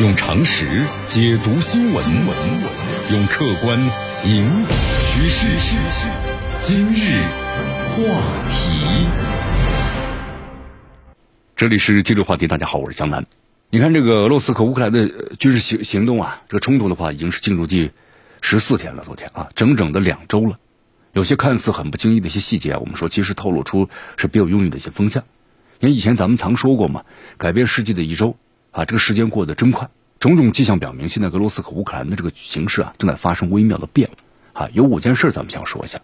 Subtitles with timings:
[0.00, 0.64] 用常识
[1.08, 2.02] 解读新闻，
[3.12, 3.78] 用客观
[4.24, 4.70] 引导
[5.02, 5.46] 趋势。
[6.58, 7.20] 今日
[7.90, 8.80] 话题，
[11.54, 12.46] 这里是今日话题。
[12.46, 13.26] 大家好，我是江南。
[13.68, 17.90] 你看，这个俄罗斯和乌克兰的军事行行动啊，这个冲突的话，已经是进入第
[18.40, 19.02] 十四天了。
[19.04, 20.58] 昨天啊，整整的两周了。
[21.12, 25.24] 有些看似很不经意的一些细节啊，我们说其实透露出是别有用意的一些风向。
[25.78, 27.04] 因为以前咱们常说过嘛，
[27.36, 28.38] 改变世界的一周。
[28.70, 34.64] 啊，这个时间过得真快，种种迹象表明，现在俄罗斯和乌克兰的这个形势啊，正在发生微妙的变化。
[34.64, 36.00] 啊，有五件事咱们想说一下。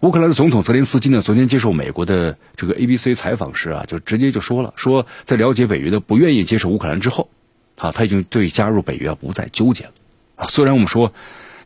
[0.00, 7.28] 乌克兰的总统泽连斯基呢，昨天接受美国的这个 ABC 采访时啊，就直接就说了，说在了解北约的不愿意接受乌克兰之后，
[7.76, 9.92] 啊，他已经对加入北约不再纠结了。
[10.36, 11.12] 啊，虽然我们说，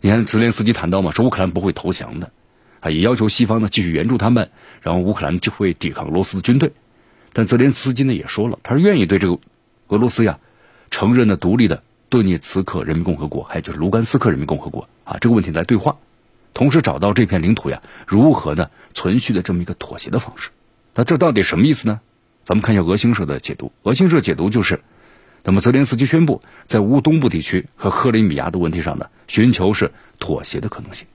[0.00, 2.30] 你看泽连斯基谈到嘛，说乌克兰不会投降的，
[2.80, 4.50] 啊，也要求西方呢继续援助他们，
[4.82, 6.72] 然后乌克兰就会抵抗俄罗斯的军队。
[7.32, 9.38] 但泽连斯基呢也说了，他是愿意对这个。
[9.88, 10.38] 俄罗斯呀，
[10.90, 15.96] 承认了独立的顿涅茨克人民共和国，还有就是卢甘斯克人民共和国啊，这个问题来对话，
[16.54, 20.50] 同时找到这片领土呀如何呢存续的这么一个妥协的方式。
[20.94, 22.00] 那这到底什么意思呢？
[22.44, 23.72] 咱们看一下俄新社的解读。
[23.82, 24.80] 俄新社解读就是，
[25.44, 31.06] 那么泽连斯基宣布在乌东部地区和克里米亚的问题上呢，寻求是妥协的可能性。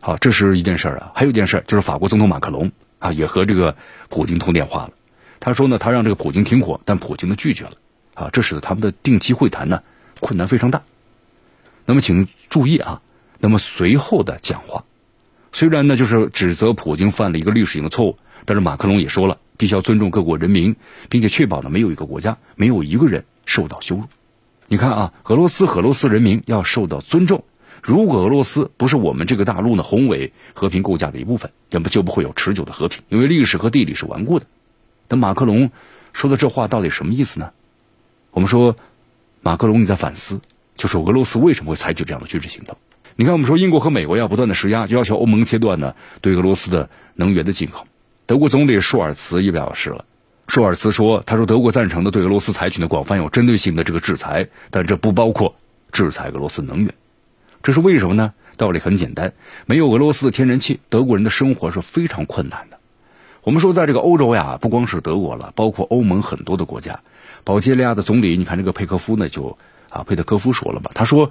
[0.00, 1.12] 好，这是一件事儿啊。
[1.14, 3.76] 还有一件事儿就是法国总统马克龙啊也和这个
[4.08, 4.92] 普京通电话了。
[5.38, 7.72] 他说呢，他让这个普京停火，但普京呢拒绝了。
[8.20, 9.82] 啊，这使得他们的定期会谈呢
[10.20, 10.82] 困难非常大。
[11.86, 13.00] 那么，请注意啊，
[13.38, 14.84] 那么随后的讲话，
[15.52, 20.76] 虽然呢就是指责普京犯了一个历史性的错误，但是马克龙也说了，必须要尊重各国人民，
[21.08, 24.04] 并且确保呢没有一个国家没有一个人受到羞辱。
[24.68, 27.42] 你看啊，俄罗斯和俄罗斯人民要受到尊重。
[27.82, 34.46] 如果俄罗斯不是我们这个大陆呢宏伟和平构架的一部分，那么就不会有持久的和平，因为历史和地理是顽固的。
[35.08, 35.70] 那马克龙
[36.12, 37.50] 说的这话到底什么意思呢？
[38.32, 38.76] 我们说，
[39.40, 40.40] 马克龙你在反思，
[40.76, 42.76] 就是俄罗斯为什么会采取这样的军事行动？
[43.16, 47.86] 你看，我们说英国和美国要不断的施压，就要求欧盟切断呢对俄罗斯的能源的进口。
[48.24, 50.04] 德国总理舒尔茨也表示了，
[50.46, 55.54] 舒尔茨说，他说德国赞成的对俄罗斯采取的广泛有针对性的这个制裁，但这不包括
[55.90, 56.94] 制裁俄罗斯能源。
[57.62, 58.32] 这是为什么呢？
[58.56, 59.32] 道理很简单，
[59.66, 62.78] 没有俄罗斯的天然气，德国人的生活是非常困难的。
[63.42, 67.00] 我们说，在这个欧洲呀，不光是德国了，包括欧盟很多的国家。
[67.44, 69.58] 保加利亚的总理，你看这个佩科夫呢，就
[69.88, 71.30] 啊，佩特科夫说了吧，他说，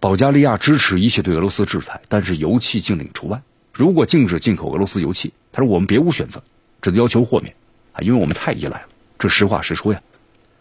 [0.00, 3.42] 保加利亚支持一切对俄罗斯制裁，但是油气禁令除外。
[3.72, 6.42] 如果禁止进口俄罗斯油气，他说我们别无选择，
[6.80, 7.54] 只能要求豁免
[7.92, 8.86] 啊，因为我们太依赖了。
[9.18, 10.02] 这实话实说呀。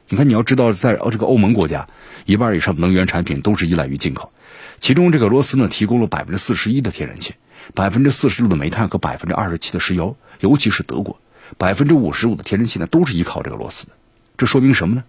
[0.08, 1.88] 你看，你要知道，在这个欧盟国家，
[2.26, 4.32] 一半以上的能源产品都是依赖于进口，
[4.80, 7.34] 其中这个俄罗斯呢，提供了百分之四十一的天然气，
[7.74, 11.18] 百分之四十六的煤炭和百分之二十七的石油，尤其是德国，
[11.58, 13.94] 百分之五十五的天然气呢，都是依靠这个俄罗斯的。
[14.42, 15.04] 这说明什么呢？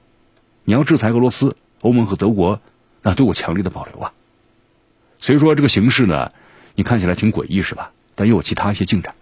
[0.64, 2.60] 你要制裁俄罗斯，欧盟和德国
[3.00, 4.12] 那都有强烈的保留啊。
[5.20, 6.32] 所以说这个形势呢，
[6.74, 7.92] 你看起来挺诡异是吧？
[8.14, 9.14] 但又有其他一些进展。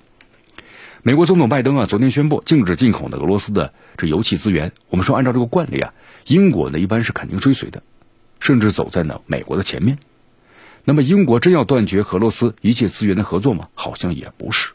[1.04, 4.72] 美国总统拜登啊，昨天宣布禁止进口的俄罗斯的这油气资源。
[4.88, 5.94] 我们说按照这个惯例啊，
[6.26, 7.84] 英国呢一般是肯定追随的，
[8.41, 9.97] 甚至走在呢美国的前面。
[10.82, 13.69] 那么英国真要断绝和俄罗斯一切资源的合作吗？
[13.75, 14.72] 好像也不是。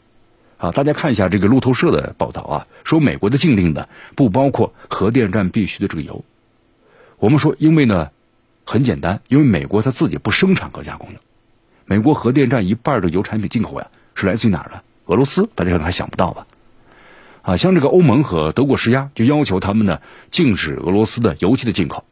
[0.58, 6.24] 啊，大家看一下这个路透社的报道啊，说美国的禁令呢不包括核电站必须的这个油。
[7.18, 8.10] 我们说，因为呢
[8.64, 11.18] 很简单，因为美国它自己不生产和加工油。
[11.84, 14.80] 美国核电站一半的油产品进口呀是来自于哪儿呢？
[15.04, 16.46] 俄罗斯，大家可能还想不到吧？
[17.42, 20.00] 啊，像这个欧盟和德国施压，就要求他们呢
[20.30, 22.04] 禁止俄罗斯的油气的进口。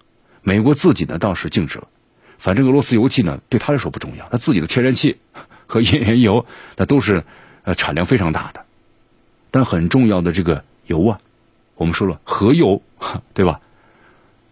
[0.43, 1.88] 美国自己呢倒是禁止了，
[2.37, 5.16] 反正俄罗斯油气呢对他来说不重要，他自己的天然气
[5.66, 6.44] 和页岩油
[6.77, 7.25] 那都是。
[7.65, 8.65] 呃，产量非常大的，
[9.51, 11.19] 但很重要的这个油啊，
[11.77, 12.81] 我们说了核油，
[13.35, 13.61] 对吧？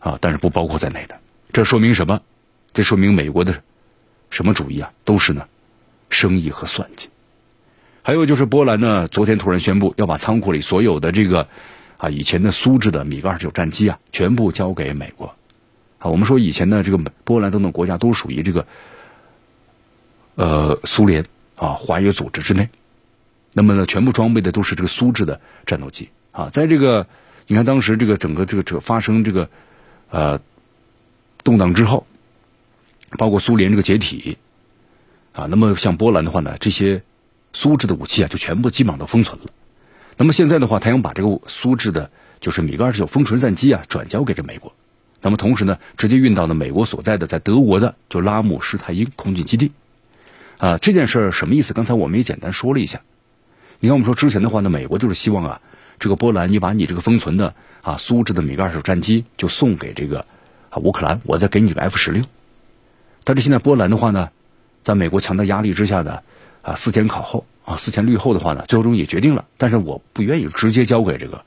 [0.00, 1.16] 啊，但是不包括在内的。
[1.52, 2.20] 这说明什么？
[2.72, 3.62] 这说明美国的
[4.30, 4.90] 什么主义啊？
[5.04, 5.46] 都是呢，
[6.08, 7.10] 生意和算计。
[8.02, 11.46] 还有就是波兰呢，昨天突然宣布要把仓库里所有的这个
[11.98, 15.26] 啊以前的苏制的米格二十九战机啊，全部交给美国。
[15.98, 18.66] 啊，我们说以前的这个波兰等等国家都属于这个
[20.34, 21.24] 呃苏联
[21.56, 22.68] 啊华约组织之内。
[23.54, 27.06] 那么呢，全部装备的都是这个苏制的战斗机啊，在这个
[27.46, 29.50] 你看当时这个整个这个这发生这个
[30.10, 30.40] 呃
[31.44, 32.06] 动荡之后，
[33.18, 34.38] 包括苏联这个解体
[35.34, 37.02] 啊，那么像波兰的话呢，这些
[37.52, 39.46] 苏制的武器啊就全部基本上都封存了。
[40.16, 42.10] 那么现在的话，他想把这个苏制的
[42.40, 44.72] 就是米格二十九风纯战机啊转交给这美国，
[45.20, 49.72] 那么同时呢，直接运到了美国所在的在德国的就拉姆施泰因空军基地
[50.56, 50.78] 啊。
[50.78, 51.74] 这件事什么意思？
[51.74, 53.02] 刚才我们也简单说了一下。
[53.84, 55.60] 你看，我们说之前的话呢，美国就是希望啊，
[55.98, 60.24] 这个波兰你把你这个封存的啊苏制的米格二手战机就送给这个
[60.70, 62.22] 啊，乌克兰，我再给你个 F 十六。
[63.24, 64.30] 但是现在波兰的话呢，
[64.84, 66.20] 在美国强大压力之下呢，
[66.62, 71.44] 啊，思前考后啊，思前虑后的话呢，最终也决定了，但是我不愿意直接交给这个，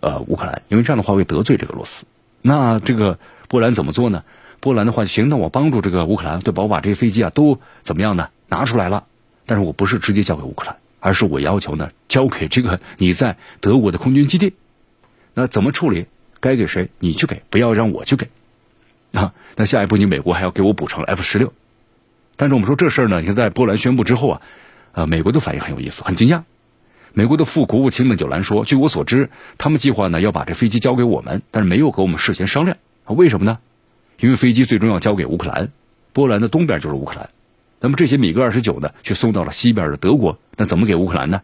[0.00, 2.04] 呃，乌克兰，因为这样的话会得罪这个罗斯。
[2.40, 3.16] 那这个
[3.46, 4.24] 波兰怎么做呢？
[4.58, 6.64] 波兰的话，行，那我帮助这个乌克兰，对吧？
[6.64, 8.28] 我把这些飞机啊都怎么样呢？
[8.48, 9.04] 拿出来了，
[9.46, 14.54] 但是我不是直接交给乌克兰，而是我要求呢，交给这个你在德国的空军基地。
[15.34, 16.06] 那怎么处理？
[16.40, 18.28] 该给谁你去给，不要让我去给。
[19.12, 21.52] 啊，那下一步你美国还要给我补偿 F 十六。
[22.36, 24.42] 但是我们说这事儿呢，你看在波兰宣布之后啊，
[24.92, 26.42] 呃，美国的反应很有意思，很惊讶。
[27.12, 29.28] 美国的副国务卿呢，纽兰说，据我所知，
[29.58, 32.76] 他们计划呢要把这飞机交给我们，但是没有和我们事先商量。
[33.06, 33.58] 为什么呢？
[34.18, 35.72] 因为飞机最终要交给乌克兰，
[36.12, 37.30] 波兰的东边就是乌克兰。
[37.82, 41.42] 那么这些米格二十九呢，却送到了西边的德国，那怎么给乌克兰呢？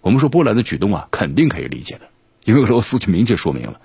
[0.00, 2.08] 我们说波兰的举动啊，肯定可以理解的，
[2.44, 3.80] 因为俄罗斯就明确说明了，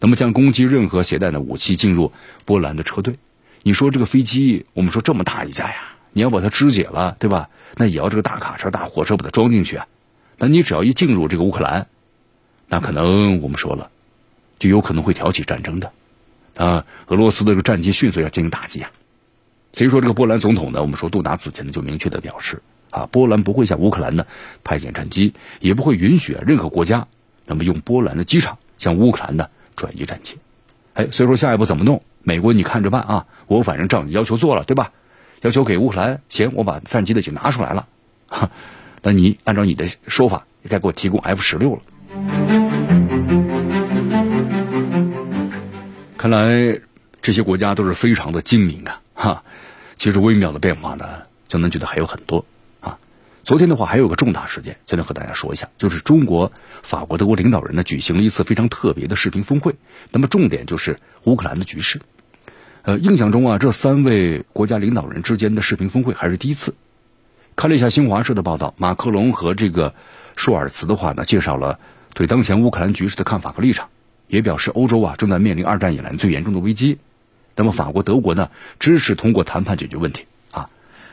[0.00, 2.12] 那么将攻击任何携带的武器进入
[2.44, 3.16] 波兰的车队。
[3.62, 5.76] 你说这个飞机，我们说这么大一架呀，
[6.12, 7.48] 你要把它肢解了，对吧？
[7.76, 9.86] 那也要这个大卡车、大火车把它装进去啊。
[10.36, 11.86] 那你只要一进入这个乌克兰，
[12.66, 13.90] 那可能我们说了，
[14.58, 15.92] 就有可能会挑起战争的。
[16.56, 18.90] 啊，俄罗斯的这个战机迅速要进行打击啊。
[19.72, 24.26] 所以说，这个波兰总统呢，我们说杜达此前呢就明确的表示啊，波兰不会向乌克兰呢
[24.64, 27.06] 派遣战机，也不会允许任何国家
[27.46, 30.36] 那么用波兰的机场向乌克兰呢转移战机。
[30.94, 32.02] 哎，所以说下一步怎么弄？
[32.22, 34.92] 美国你看着办啊，我反正照你要求做了，对吧？
[35.42, 37.86] 要求给乌克兰，行，我把战机的就拿出来了。
[38.26, 38.50] 哈，
[39.02, 41.82] 那你按照你的说法，你该给我提供 F 十六了。
[46.16, 46.80] 看来
[47.22, 49.00] 这些国家都是非常的精明啊。
[49.20, 49.42] 哈，
[49.96, 51.04] 其实微妙的变化呢，
[51.48, 52.44] 江南觉得还有很多
[52.80, 52.96] 啊。
[53.42, 56.52] 昨天的话还有个重大事件，江南和大家说一下，就是中国、
[56.84, 59.74] 法国、德国领导人呢举行了一次非常特别的视频峰会。
[60.12, 62.00] 那么重点就是乌克兰的局势。
[62.82, 66.72] 呃，印象中啊，这三位国家领导人之间的视频峰会还是第一次。
[67.56, 69.92] 看了一下新华社的报道，马克龙和这个
[70.36, 71.80] 舒尔茨的话呢，介绍了
[72.14, 73.88] 对当前乌克兰局势的看法和立场，
[74.28, 76.98] 也表示欧洲啊正在面临二战以来最严重的危机。
[77.58, 80.70] 那么法国、德国呢支持通过谈判解决问题啊，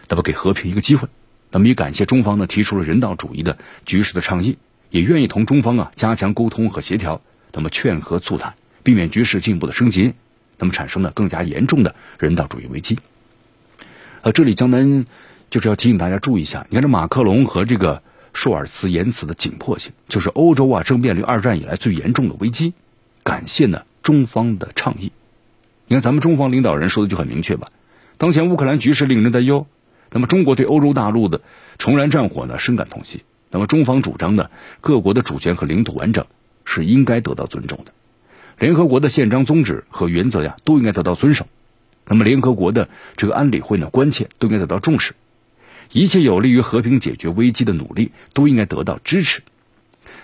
[0.08, 1.08] 那么给和平一个机会。
[1.50, 4.60] 那么也感谢中方呢提出了人道主义的局势的倡议，
[4.92, 7.20] 也愿意同中方啊加强沟通和协调，
[7.52, 8.54] 那么劝和促谈，
[8.84, 10.14] 避免局势进一步的升级。
[10.60, 13.00] 那么产生了更加严重的人道主义危机。
[14.22, 15.06] 呃，这里江南
[15.50, 18.04] 就是要提醒大家注意一下，你看这马克龙和这个
[18.34, 22.74] 舒尔茨言辞的紧迫性，就是欧洲啊正面临二战以来最严重的危机。
[23.24, 25.12] 感谢呢中方的倡议。
[25.88, 27.68] 你看咱们中方领导人说的就很明确吧，
[28.18, 29.68] 当前乌克兰局势令人担忧。
[30.12, 31.42] 那么中国对欧洲大陆的
[31.78, 33.24] 重燃战火呢深感痛惜。
[33.52, 34.50] 那么中方主张呢
[34.82, 36.26] 各国的主权和领土完整
[36.64, 37.94] 是应该得到尊重的。
[38.58, 41.46] 联合国的宪章宗旨和原则呀，都应该得到遵守。
[42.08, 42.88] 那么，联合国的
[43.18, 45.14] 这个安理会呢，关切都应该得到重视。
[45.92, 49.42] 一切有利于和平解决危机的努力都应该得到支持。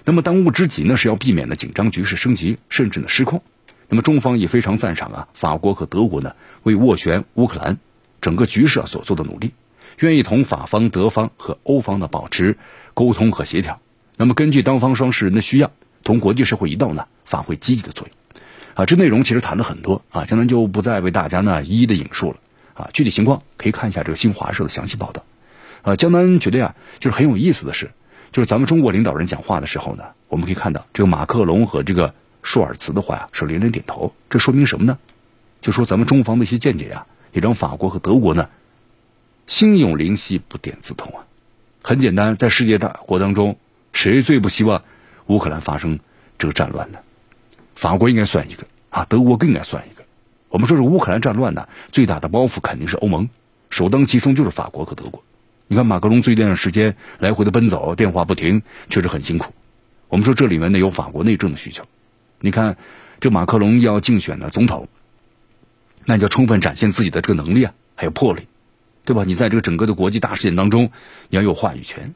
[0.06, 3.44] 那么，当务之急呢，是要避免呢紧张局势升级，甚至呢失控。
[3.92, 6.34] 那么，中方也非常赞赏啊，法国和德国呢
[6.64, 7.78] 为斡旋乌克兰
[8.22, 9.52] 整个局势啊所做的努力，
[10.00, 12.58] 愿意同法方、德方和欧方呢保持
[12.94, 13.82] 沟通和协调。
[14.16, 15.72] 那么，根据当方双事人的需要，
[16.06, 18.16] 同国际社会一道呢发挥积极的作用。
[18.76, 22.38] 啊，这内容其实谈了很多啊，江南就不再为大家呢一一的引述了
[22.74, 22.90] 啊。
[22.94, 25.26] 具体情况可以看一下这个新华社的详细报道。
[25.82, 27.92] 呃，江南觉得呀，就是很有意思的是，
[28.32, 34.98] 就是咱们中国领导人讲话的时候呢，我们可以看到这个马克龙和这个舒尔茨的话呀是连连点头，这说明什么呢？
[35.62, 38.50] 就说咱们中方的一些见解呀，也让法国和德国呢
[39.48, 41.26] 心有灵犀不点自通啊。
[41.84, 43.58] 很简单，在世界大国当中，
[43.94, 44.84] 谁最不希望
[45.28, 46.00] 乌克兰发生
[46.38, 47.00] 这个战乱呢？
[47.76, 50.04] 法国应该算一个啊，德国更应该算一个。
[50.50, 53.30] 我们说是乌克兰战乱呢，最大的包袱肯定是欧盟，
[53.70, 55.24] 首当其冲就是法国和德国。
[55.68, 59.54] 你看马克龙最近时间来回的奔走，电话不停，确实很辛苦。
[60.10, 61.86] 我们说这里面呢有法国内政的需求。
[62.42, 62.76] 你看
[63.20, 64.90] 这马克龙要竞选的总统，
[66.06, 68.48] 那你就充分展现自己的这个能力啊，还有魄力，
[69.06, 69.24] 对吧？
[69.26, 70.92] 你在这个整个的国际大事件当中，
[71.30, 72.14] 你要有话语权。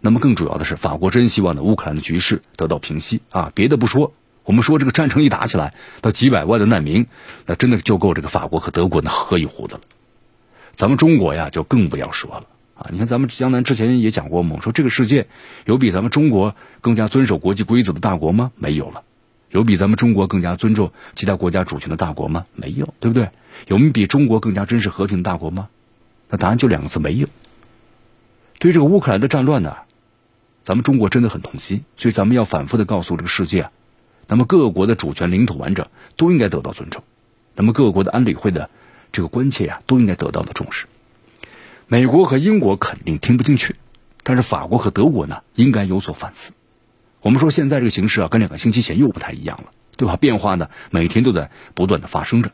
[0.00, 4.12] 那么更主要的是，法国真希望呢乌克兰的局势得到平息啊，别的不说。
[4.44, 7.06] 我们说这个战争一打起来，到几百万的难民，
[7.46, 9.80] 那真的就够这个法国和德国呢喝一壶的了。
[10.72, 12.86] 咱们中国呀，就更不要说了啊！
[12.92, 15.26] 你看咱们江南之前也讲过嘛，说这个世界
[15.64, 18.52] 有比咱们中国更加遵守国际规则的大国吗？
[18.56, 19.02] 没有了。
[19.50, 22.46] 有比咱们中国更加尊重其他国家主权的大国吗？
[22.54, 23.30] 没有，对不对？
[23.68, 25.68] 有比中国更加珍视和平的大国吗？
[26.28, 27.28] 那答案就两个字：没有。
[28.58, 29.76] 对这个乌克兰的战乱呢，
[30.64, 33.70] 咱们中国真的很痛心，所以咱们要反复的告诉这个世界啊。
[34.26, 35.86] 那么各国的主权、领土完整
[36.16, 37.04] 都应该得到尊重，
[37.54, 38.68] 那么各国的安理会的
[39.12, 40.86] 这个关切呀，都应该得到的重视。
[41.86, 43.76] 美国和英国肯定听不进去，
[44.24, 46.52] 但是法国和德国呢，应该有所反思。
[47.26, 50.14] 我们说现在这个形势啊，跟两个星期前又不太一样了，对吧？
[50.14, 52.52] 变化呢，每天都在不断的发生着。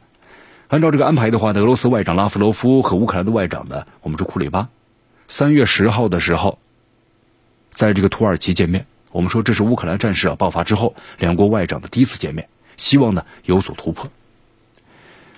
[0.68, 4.70] 按照这个安排的话呢，俄罗斯外长拉夫罗夫和乌克兰的外长呢，我们说库里巴，
[5.28, 6.58] 三月十号的时候，
[7.74, 8.86] 在这个土耳其见面。
[9.10, 12.48] 我们说这是乌克兰战事啊爆发之后，两国外长的第一次见面，
[12.78, 14.10] 希望呢有所突破。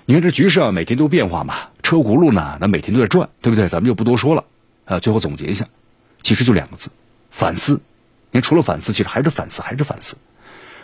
[0.05, 3.67] 你看这局势啊，每天都变化嘛，车轱辘呢，那每天都在转，对不对？
[3.67, 4.45] 咱们就不多说了
[4.85, 5.01] 啊。
[5.01, 5.65] 最后总结一下，
[6.23, 6.89] 其实就两个字：
[7.31, 7.81] 反思。
[8.35, 10.17] 你，除了反思，其实还是反思，还是反思。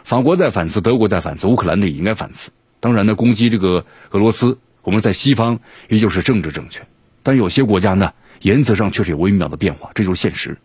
[0.05, 2.49] 法国在反思，德国在反思，乌克兰呢也应该反思。
[2.79, 6.87] 当然呢，攻击这个俄罗斯，我们在西方依旧是政治正确，
[7.23, 10.57] 但有些国家呢，原则上确实有微妙的变化，这就是现实。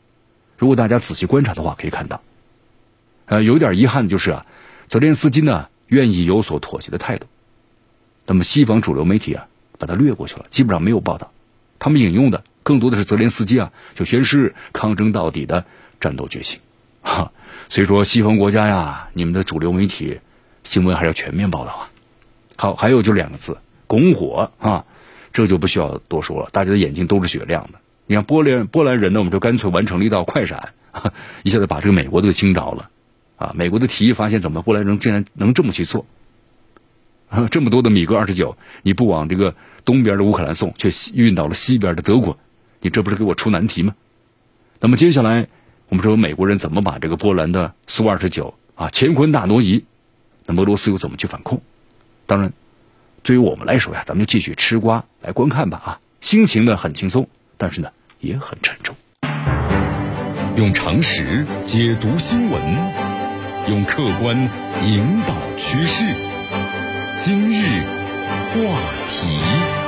[0.56, 2.22] 如果大家仔细观察的话，可以看到，
[3.26, 4.46] 呃，有点遗憾的就是啊，
[4.86, 7.26] 泽连斯基呢愿意有所妥协的态度，
[8.24, 11.32] 那么西方主流媒体啊把它略过去了，基本上没有报道，
[11.78, 15.66] 他们引用的更多的是泽连斯基啊就宣誓抗争到底的
[16.00, 16.60] 战斗决心，
[17.06, 17.30] 哈，
[17.70, 20.20] 所以说西方国家呀，你们的主流媒体
[20.64, 21.90] 新闻还是要全面报道啊。
[22.56, 24.84] 好，还有就两个字，拱火啊，
[25.32, 27.78] 这就不需要多说了，大家的眼睛都是雪亮的。
[28.06, 30.70] 你看波兰波兰人呢，我们就干脆完成了一道快闪，
[31.44, 32.90] 一下子把这个美国都给惊着了，
[33.36, 36.06] 啊，美国的提议发现怎么波兰人竟然能这么去做，
[37.28, 42.38] 啊这么多的米格二十九，你不往这个东边的乌克兰送，却运到了西边的德国，
[42.80, 43.94] 你这不是给我出难题吗？
[44.80, 45.48] 那么接下来
[45.88, 49.84] 我们说美国人怎么把这个波兰的苏二十九啊乾坤大挪移，
[50.44, 51.62] 那俄罗斯又怎么去反控？
[52.26, 52.52] 当然，
[53.22, 57.28] 对于我们来说呀，咱们就继续吃瓜来观看吧啊，心情呢很轻松。
[57.56, 57.90] 但是呢，
[58.20, 58.94] 也很沉重。
[60.56, 62.60] 用常识解读新闻，
[63.68, 64.36] 用客观
[64.84, 66.04] 引导趋势。
[67.18, 67.82] 今日
[68.52, 69.85] 话题。